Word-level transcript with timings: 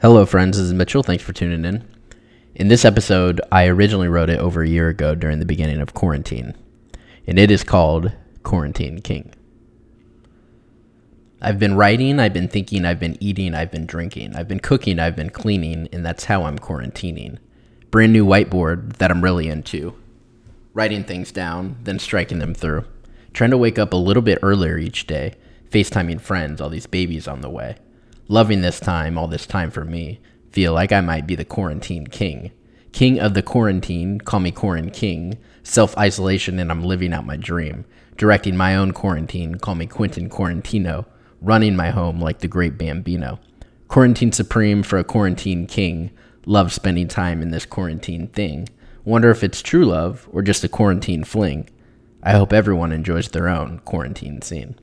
Hello, 0.00 0.24
friends. 0.24 0.56
This 0.56 0.66
is 0.66 0.72
Mitchell. 0.72 1.02
Thanks 1.02 1.24
for 1.24 1.32
tuning 1.32 1.64
in. 1.64 1.84
In 2.54 2.68
this 2.68 2.84
episode, 2.84 3.40
I 3.50 3.66
originally 3.66 4.06
wrote 4.06 4.30
it 4.30 4.38
over 4.38 4.62
a 4.62 4.68
year 4.68 4.88
ago 4.88 5.16
during 5.16 5.40
the 5.40 5.44
beginning 5.44 5.80
of 5.80 5.92
quarantine, 5.92 6.54
and 7.26 7.36
it 7.36 7.50
is 7.50 7.64
called 7.64 8.12
Quarantine 8.44 9.00
King. 9.00 9.34
I've 11.42 11.58
been 11.58 11.74
writing, 11.74 12.20
I've 12.20 12.32
been 12.32 12.46
thinking, 12.46 12.84
I've 12.84 13.00
been 13.00 13.16
eating, 13.20 13.56
I've 13.56 13.72
been 13.72 13.86
drinking, 13.86 14.36
I've 14.36 14.46
been 14.46 14.60
cooking, 14.60 15.00
I've 15.00 15.16
been 15.16 15.30
cleaning, 15.30 15.88
and 15.92 16.06
that's 16.06 16.26
how 16.26 16.44
I'm 16.44 16.60
quarantining. 16.60 17.38
Brand 17.90 18.12
new 18.12 18.24
whiteboard 18.24 18.98
that 18.98 19.10
I'm 19.10 19.24
really 19.24 19.48
into. 19.48 19.96
Writing 20.74 21.02
things 21.02 21.32
down, 21.32 21.74
then 21.82 21.98
striking 21.98 22.38
them 22.38 22.54
through. 22.54 22.84
Trying 23.32 23.50
to 23.50 23.58
wake 23.58 23.80
up 23.80 23.92
a 23.92 23.96
little 23.96 24.22
bit 24.22 24.38
earlier 24.42 24.78
each 24.78 25.08
day, 25.08 25.34
FaceTiming 25.70 26.20
friends, 26.20 26.60
all 26.60 26.70
these 26.70 26.86
babies 26.86 27.26
on 27.26 27.40
the 27.40 27.50
way. 27.50 27.78
Loving 28.28 28.60
this 28.60 28.78
time, 28.78 29.16
all 29.16 29.26
this 29.26 29.46
time 29.46 29.70
for 29.70 29.84
me. 29.84 30.20
Feel 30.50 30.74
like 30.74 30.92
I 30.92 31.00
might 31.00 31.26
be 31.26 31.34
the 31.34 31.44
quarantine 31.44 32.06
king. 32.06 32.52
King 32.92 33.20
of 33.20 33.34
the 33.34 33.42
quarantine, 33.42 34.18
call 34.20 34.40
me 34.40 34.50
Quarant 34.50 34.92
King. 34.92 35.38
Self 35.62 35.96
isolation, 35.96 36.58
and 36.58 36.70
I'm 36.70 36.82
living 36.82 37.12
out 37.12 37.26
my 37.26 37.36
dream. 37.36 37.84
Directing 38.16 38.56
my 38.56 38.74
own 38.74 38.92
quarantine, 38.92 39.56
call 39.56 39.74
me 39.74 39.86
Quentin 39.86 40.28
Quarantino. 40.28 41.06
Running 41.40 41.76
my 41.76 41.90
home 41.90 42.20
like 42.20 42.40
the 42.40 42.48
great 42.48 42.76
Bambino. 42.76 43.38
Quarantine 43.86 44.32
supreme 44.32 44.82
for 44.82 44.98
a 44.98 45.04
quarantine 45.04 45.66
king. 45.66 46.10
Love 46.44 46.72
spending 46.72 47.08
time 47.08 47.40
in 47.40 47.50
this 47.50 47.64
quarantine 47.64 48.26
thing. 48.28 48.68
Wonder 49.04 49.30
if 49.30 49.44
it's 49.44 49.62
true 49.62 49.84
love 49.84 50.28
or 50.32 50.42
just 50.42 50.64
a 50.64 50.68
quarantine 50.68 51.24
fling. 51.24 51.68
I 52.22 52.32
hope 52.32 52.52
everyone 52.52 52.92
enjoys 52.92 53.28
their 53.28 53.48
own 53.48 53.78
quarantine 53.84 54.42
scene. 54.42 54.74